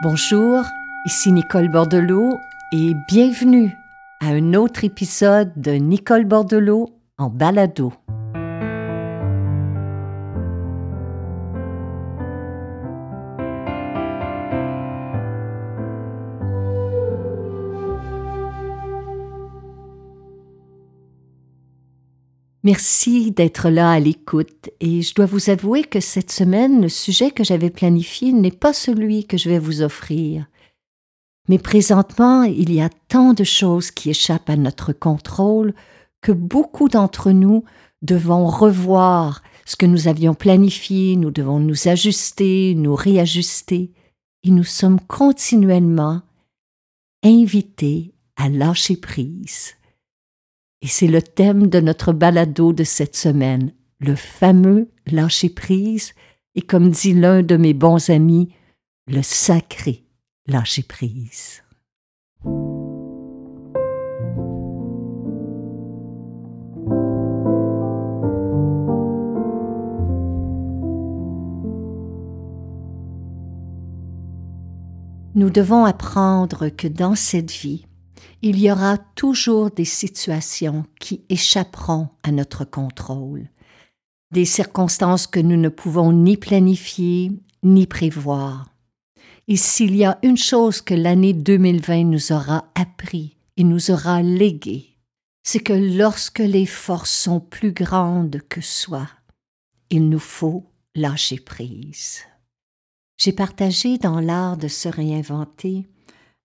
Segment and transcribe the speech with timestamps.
[0.00, 0.62] Bonjour,
[1.06, 2.38] ici Nicole Bordelot
[2.70, 3.76] et bienvenue
[4.20, 7.92] à un autre épisode de Nicole Bordelot en balado.
[22.68, 27.30] Merci d'être là à l'écoute et je dois vous avouer que cette semaine, le sujet
[27.30, 30.44] que j'avais planifié n'est pas celui que je vais vous offrir.
[31.48, 35.72] Mais présentement, il y a tant de choses qui échappent à notre contrôle
[36.20, 37.64] que beaucoup d'entre nous
[38.02, 43.92] devons revoir ce que nous avions planifié, nous devons nous ajuster, nous réajuster,
[44.44, 46.20] et nous sommes continuellement
[47.24, 49.77] invités à lâcher prise.
[50.80, 56.12] Et c'est le thème de notre balado de cette semaine, le fameux lâcher-prise,
[56.54, 58.54] et comme dit l'un de mes bons amis,
[59.08, 60.04] le sacré
[60.46, 61.62] lâcher-prise.
[75.34, 77.87] Nous devons apprendre que dans cette vie,
[78.42, 83.48] il y aura toujours des situations qui échapperont à notre contrôle,
[84.30, 88.66] des circonstances que nous ne pouvons ni planifier ni prévoir.
[89.48, 94.22] Et s'il y a une chose que l'année 2020 nous aura appris et nous aura
[94.22, 94.98] légué,
[95.42, 99.08] c'est que lorsque les forces sont plus grandes que soi,
[99.90, 102.20] il nous faut lâcher prise.
[103.16, 105.88] J'ai partagé dans l'art de se réinventer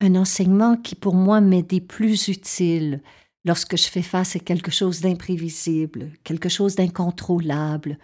[0.00, 3.02] un enseignement qui pour moi m'est des plus utiles
[3.44, 7.98] lorsque je fais face à quelque chose d'imprévisible, quelque chose d'incontrôlable,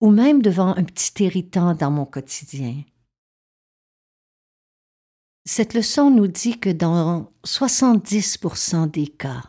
[0.00, 2.82] ou même devant un petit irritant dans mon quotidien.
[5.44, 9.44] Cette leçon nous dit que dans 70% des cas,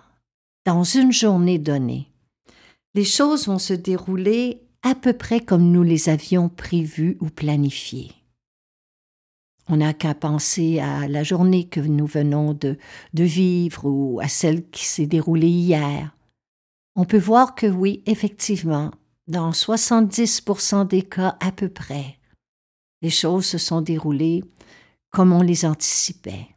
[0.66, 2.12] dans une journée donnée,
[2.94, 8.12] les choses vont se dérouler à peu près comme nous les avions prévues ou planifiées.
[9.70, 12.78] On n'a qu'à penser à la journée que nous venons de,
[13.14, 16.16] de vivre ou à celle qui s'est déroulée hier.
[16.96, 18.92] On peut voir que oui, effectivement,
[19.28, 22.18] dans 70% des cas à peu près,
[23.02, 24.44] les choses se sont déroulées
[25.12, 26.48] comme on les anticipait.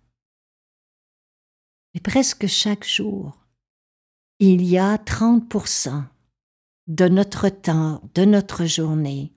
[1.95, 3.37] Mais presque chaque jour,
[4.39, 6.05] il y a 30%
[6.87, 9.33] de notre temps, de notre journée,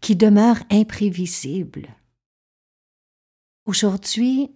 [0.00, 1.88] qui demeure imprévisible
[3.68, 4.50] Aujourd'hui,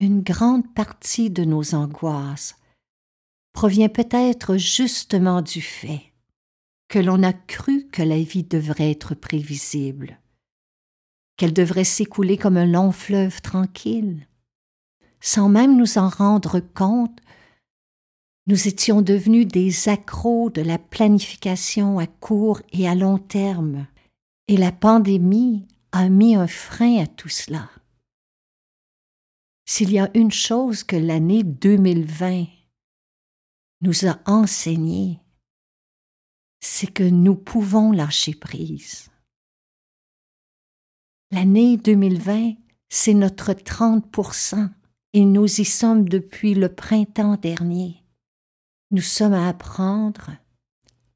[0.00, 2.56] une grande partie de nos angoisses
[3.52, 6.02] provient peut-être justement du fait
[6.88, 10.18] que l'on a cru que la vie devrait être prévisible,
[11.36, 14.26] qu'elle devrait s'écouler comme un long fleuve tranquille.
[15.20, 17.20] Sans même nous en rendre compte,
[18.48, 23.86] nous étions devenus des accros de la planification à court et à long terme,
[24.48, 27.70] et la pandémie a mis un frein à tout cela.
[29.70, 32.46] S'il y a une chose que l'année 2020
[33.82, 35.20] nous a enseigné,
[36.58, 39.10] c'est que nous pouvons lâcher prise.
[41.30, 42.54] L'année 2020,
[42.88, 44.70] c'est notre 30%
[45.12, 48.02] et nous y sommes depuis le printemps dernier.
[48.90, 50.30] Nous sommes à apprendre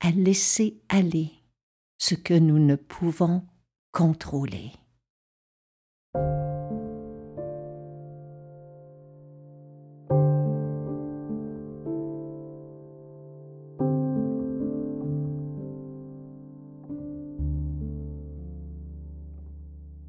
[0.01, 1.33] à laisser aller
[1.97, 3.47] ce que nous ne pouvons
[3.93, 4.73] contrôler.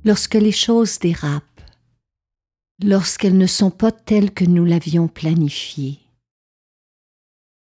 [0.04, 1.62] Lorsque les choses dérapent,
[2.84, 6.00] lorsqu'elles ne sont pas telles que nous l'avions planifiées.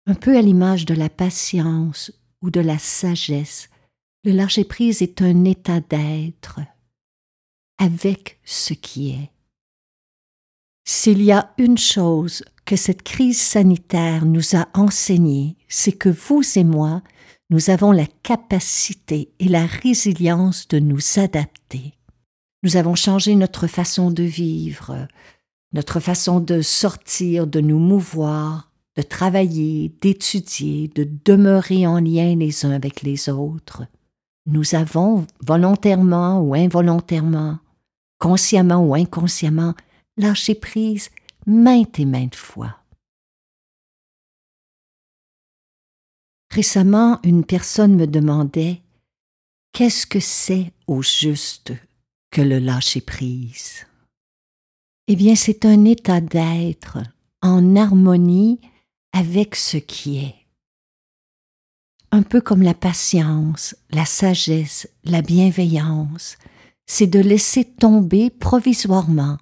[0.05, 2.11] Un peu à l'image de la patience
[2.41, 3.69] ou de la sagesse,
[4.23, 6.59] le lâcher-prise est un état d'être
[7.77, 9.31] avec ce qui est.
[10.85, 16.41] S'il y a une chose que cette crise sanitaire nous a enseignée, c'est que vous
[16.57, 17.01] et moi,
[17.49, 21.98] nous avons la capacité et la résilience de nous adapter.
[22.63, 25.07] Nous avons changé notre façon de vivre,
[25.71, 32.65] notre façon de sortir, de nous mouvoir, de travailler, d'étudier, de demeurer en lien les
[32.65, 33.83] uns avec les autres.
[34.45, 37.59] Nous avons, volontairement ou involontairement,
[38.17, 39.73] consciemment ou inconsciemment,
[40.17, 41.09] lâché prise
[41.45, 42.75] maintes et maintes fois.
[46.51, 48.81] Récemment, une personne me demandait
[49.71, 51.73] Qu'est-ce que c'est au juste
[52.31, 53.85] que le lâcher-prise.
[55.07, 56.99] Eh bien, c'est un état d'être
[57.41, 58.59] en harmonie
[59.13, 60.35] avec ce qui est.
[62.11, 66.37] Un peu comme la patience, la sagesse, la bienveillance,
[66.85, 69.37] c'est de laisser tomber provisoirement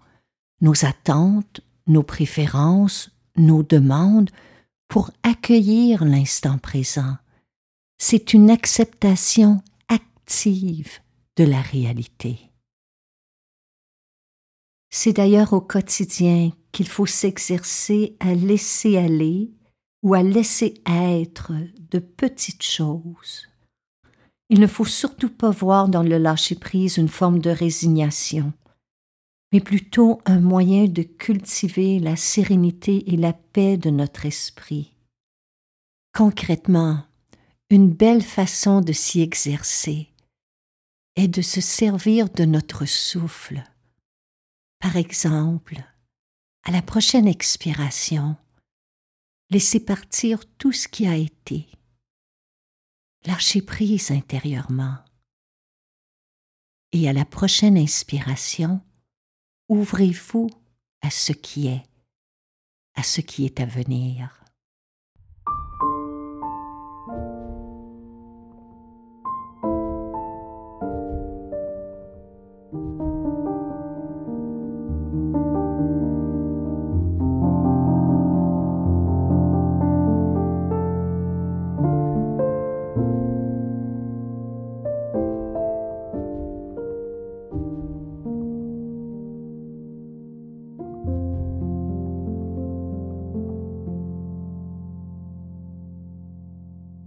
[0.62, 4.30] nos attentes, nos préférences, nos demandes
[4.90, 7.16] pour accueillir l'instant présent.
[7.98, 11.00] C'est une acceptation active
[11.38, 12.47] de la réalité.
[14.90, 19.52] C'est d'ailleurs au quotidien qu'il faut s'exercer à laisser aller
[20.04, 21.52] ou à laisser être
[21.92, 23.48] de petites choses.
[24.50, 28.54] Il ne faut surtout pas voir dans le lâcher-prise une forme de résignation,
[29.52, 34.94] mais plutôt un moyen de cultiver la sérénité et la paix de notre esprit.
[36.14, 37.04] Concrètement,
[37.70, 40.08] une belle façon de s'y exercer
[41.18, 43.64] est de se servir de notre souffle.
[44.80, 45.84] Par exemple,
[46.64, 48.36] à la prochaine expiration,
[49.50, 51.68] laissez partir tout ce qui a été.
[53.26, 54.98] Lâchez prise intérieurement.
[56.92, 58.82] Et à la prochaine inspiration,
[59.68, 60.50] ouvrez-vous
[61.02, 61.84] à ce qui est,
[62.96, 64.44] à ce qui est à venir.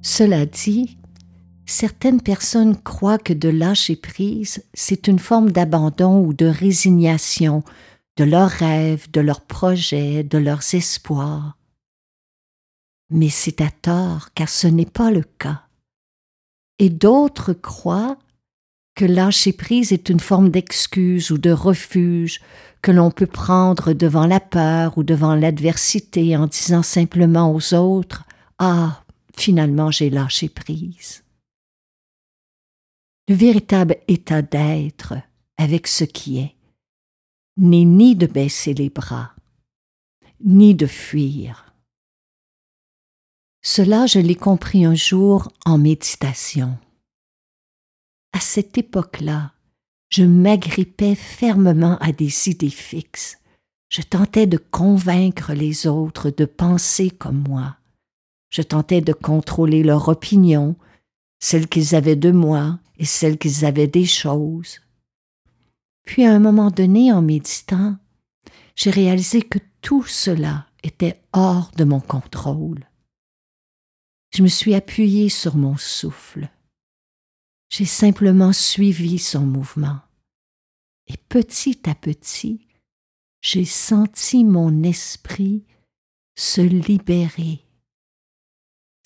[0.02, 0.98] Cela dit,
[1.66, 7.62] certaines personnes croient que de lâcher prise, c'est une forme d'abandon ou de résignation
[8.16, 11.56] de leurs rêves, de leurs projets, de leurs espoirs.
[13.10, 15.62] Mais c'est à tort, car ce n'est pas le cas.
[16.78, 18.18] Et d'autres croient
[18.94, 22.40] que lâcher prise est une forme d'excuse ou de refuge
[22.82, 28.24] que l'on peut prendre devant la peur ou devant l'adversité en disant simplement aux autres
[28.58, 29.02] Ah,
[29.36, 31.24] finalement j'ai lâché prise.
[33.28, 35.14] Le véritable état d'être
[35.56, 36.56] avec ce qui est
[37.56, 39.34] n'est ni de baisser les bras,
[40.44, 41.74] ni de fuir.
[43.62, 46.78] Cela, je l'ai compris un jour en méditation.
[48.32, 49.52] À cette époque-là,
[50.08, 53.38] je m'agrippais fermement à des idées fixes.
[53.90, 57.76] Je tentais de convaincre les autres de penser comme moi.
[58.50, 60.76] Je tentais de contrôler leur opinion,
[61.38, 64.80] celle qu'ils avaient de moi et celle qu'ils avaient des choses.
[66.04, 67.96] Puis à un moment donné, en méditant,
[68.74, 72.88] j'ai réalisé que tout cela était hors de mon contrôle.
[74.32, 76.48] Je me suis appuyé sur mon souffle.
[77.68, 80.00] J'ai simplement suivi son mouvement.
[81.06, 82.66] Et petit à petit,
[83.40, 85.64] j'ai senti mon esprit
[86.36, 87.64] se libérer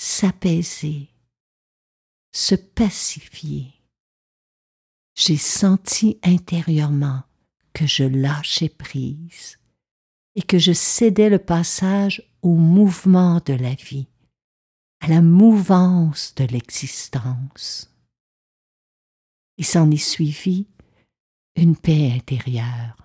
[0.04, 1.08] s'apaiser,
[2.30, 3.72] se pacifier.
[5.14, 7.22] J'ai senti intérieurement
[7.72, 9.58] que je lâchais prise
[10.34, 14.08] et que je cédais le passage au mouvement de la vie,
[15.00, 17.90] à la mouvance de l'existence.
[19.56, 20.66] Il s'en est suivi
[21.56, 23.03] une paix intérieure.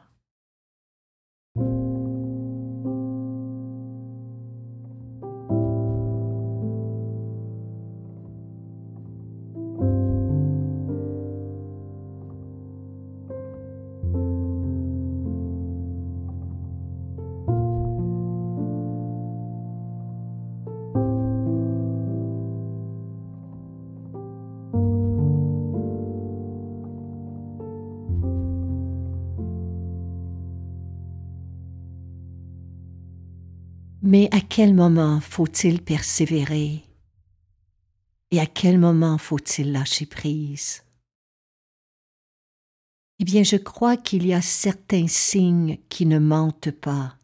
[34.01, 36.85] Mais à quel moment faut-il persévérer?
[38.31, 40.83] Et à quel moment faut-il lâcher prise?
[43.19, 47.17] Eh bien, je crois qu'il y a certains signes qui ne mentent pas.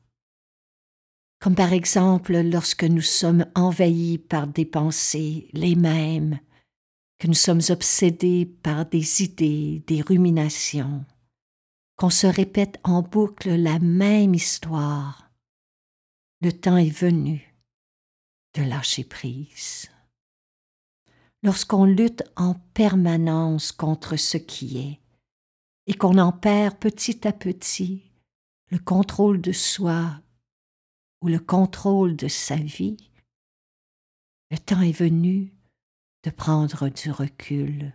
[1.40, 6.40] Comme par exemple lorsque nous sommes envahis par des pensées les mêmes,
[7.20, 11.06] que nous sommes obsédés par des idées, des ruminations,
[11.96, 15.25] qu'on se répète en boucle la même histoire
[16.42, 17.56] le temps est venu
[18.56, 19.90] de lâcher prise.
[21.44, 25.00] Lorsqu'on lutte en permanence contre ce qui est,
[25.88, 28.12] et qu'on en perd petit à petit
[28.72, 30.22] le contrôle de soi
[31.22, 32.98] ou le contrôle de sa vie,
[34.52, 35.54] le temps est venu
[36.24, 37.94] de prendre du recul.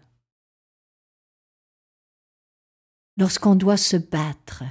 [3.16, 4.62] Lorsqu'on doit se battre,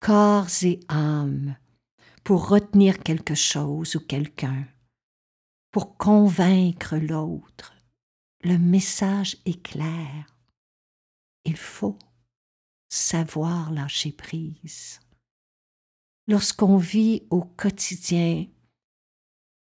[0.00, 1.56] corps et âme,
[2.26, 4.66] pour retenir quelque chose ou quelqu'un,
[5.70, 7.72] pour convaincre l'autre,
[8.42, 10.26] le message est clair.
[11.44, 11.96] Il faut
[12.88, 14.98] savoir lâcher prise.
[16.26, 18.46] Lorsqu'on vit au quotidien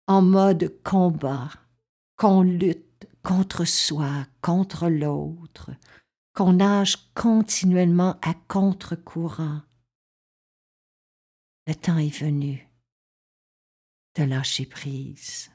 [0.07, 1.51] en mode combat,
[2.15, 5.69] qu'on lutte contre soi, contre l'autre,
[6.33, 9.61] qu'on nage continuellement à contre-courant,
[11.67, 12.65] le temps est venu
[14.15, 15.51] de lâcher prise.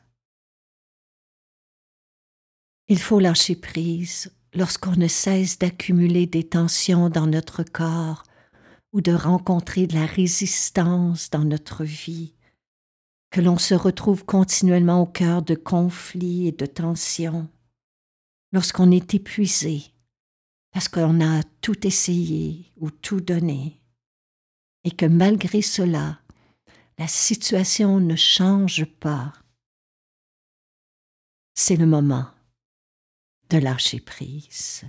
[2.88, 8.25] Il faut lâcher prise lorsqu'on ne cesse d'accumuler des tensions dans notre corps
[8.92, 12.35] ou de rencontrer de la résistance dans notre vie,
[13.31, 17.49] que l'on se retrouve continuellement au cœur de conflits et de tensions,
[18.52, 19.95] lorsqu'on est épuisé,
[20.73, 23.82] parce qu'on a tout essayé ou tout donné,
[24.85, 26.21] et que malgré cela,
[26.99, 29.33] la situation ne change pas,
[31.55, 32.27] c'est le moment
[33.51, 34.85] de lâcher prise.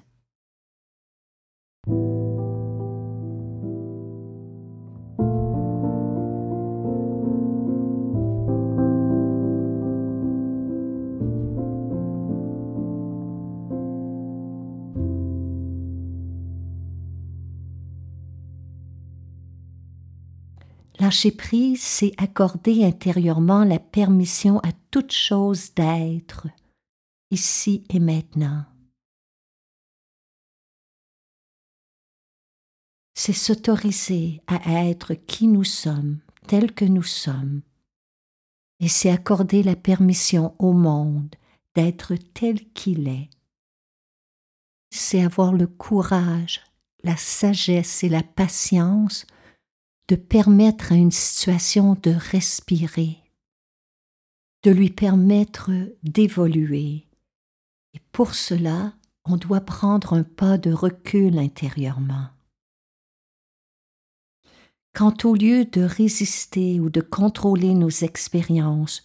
[21.03, 26.47] Lâcher prise, c'est accorder intérieurement la permission à toute chose d'être,
[27.29, 28.63] ici et maintenant.
[33.13, 37.63] C'est s'autoriser à être qui nous sommes, tel que nous sommes,
[38.79, 41.35] et c'est accorder la permission au monde
[41.75, 43.29] d'être tel qu'il est.
[44.89, 46.61] C'est avoir le courage,
[47.03, 49.25] la sagesse et la patience
[50.09, 53.17] de permettre à une situation de respirer,
[54.63, 55.71] de lui permettre
[56.03, 57.07] d'évoluer,
[57.93, 58.93] et pour cela,
[59.25, 62.27] on doit prendre un pas de recul intérieurement.
[64.93, 69.03] Quand au lieu de résister ou de contrôler nos expériences,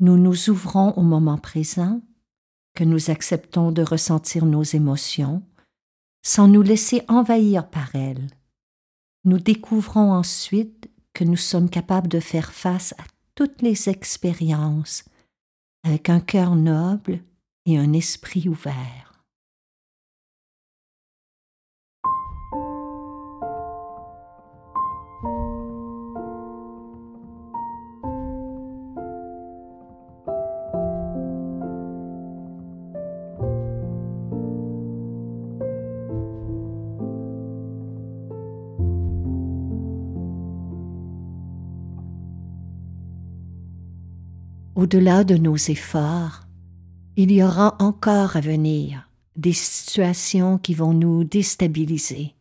[0.00, 2.00] nous nous ouvrons au moment présent,
[2.74, 5.42] que nous acceptons de ressentir nos émotions,
[6.22, 8.28] sans nous laisser envahir par elles,
[9.24, 15.04] nous découvrons ensuite que nous sommes capables de faire face à toutes les expériences
[15.84, 17.20] avec un cœur noble
[17.66, 19.07] et un esprit ouvert.
[44.78, 46.46] Au-delà de nos efforts,
[47.16, 52.36] il y aura encore à venir des situations qui vont nous déstabiliser,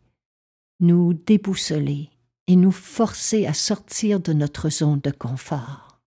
[0.79, 2.11] nous déboussoler
[2.45, 5.99] et nous forcer à sortir de notre zone de confort.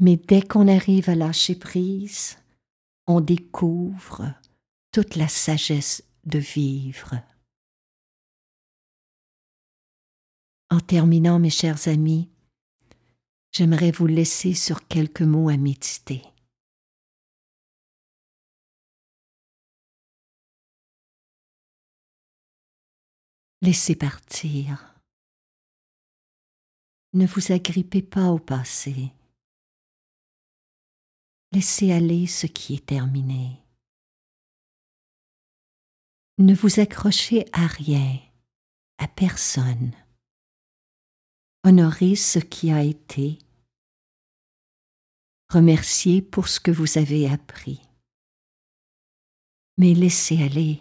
[0.00, 2.38] Mais dès qu'on arrive à lâcher prise,
[3.06, 4.34] on découvre
[4.90, 7.20] toute la sagesse de vivre.
[10.74, 12.28] En terminant, mes chers amis,
[13.52, 16.20] j'aimerais vous laisser sur quelques mots à méditer.
[23.62, 24.96] Laissez partir.
[27.12, 29.12] Ne vous agrippez pas au passé.
[31.52, 33.62] Laissez aller ce qui est terminé.
[36.38, 38.18] Ne vous accrochez à rien,
[38.98, 39.92] à personne.
[41.66, 43.38] Honorez ce qui a été.
[45.48, 47.80] Remerciez pour ce que vous avez appris.
[49.78, 50.80] Mais laissez aller.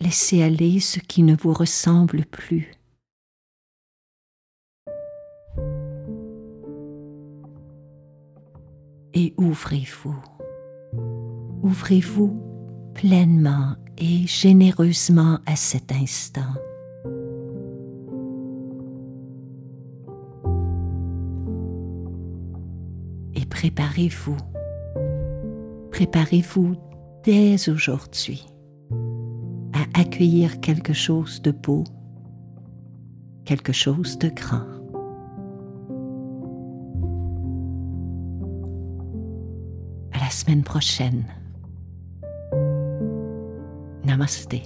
[0.00, 2.72] Laissez aller ce qui ne vous ressemble plus.
[9.14, 10.20] Et ouvrez-vous.
[11.62, 16.54] Ouvrez-vous pleinement et généreusement à cet instant.
[23.62, 24.36] Préparez-vous.
[25.92, 26.74] Préparez-vous
[27.22, 28.44] dès aujourd'hui
[29.94, 31.84] accueillir quelque chose de beau,
[33.44, 34.66] quelque chose de grand.
[40.10, 41.24] À la semaine prochaine.
[44.04, 44.56] Namaste.